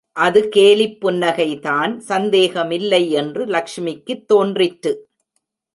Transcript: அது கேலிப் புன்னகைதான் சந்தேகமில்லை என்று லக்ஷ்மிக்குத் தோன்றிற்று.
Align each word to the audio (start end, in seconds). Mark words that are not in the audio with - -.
அது 0.09 0.49
கேலிப் 0.55 0.97
புன்னகைதான் 1.01 1.97
சந்தேகமில்லை 1.97 3.11
என்று 3.11 3.45
லக்ஷ்மிக்குத் 3.45 4.25
தோன்றிற்று. 4.25 4.93